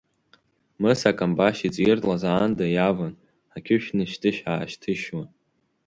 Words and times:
Мыса 0.81 1.07
акамбашь 1.11 1.61
иҵиртлаз 1.67 2.23
аанда 2.31 2.65
иаван 2.75 3.13
ақьышә 3.55 3.89
нышьҭышь-аашьҭышьуа. 3.97 5.23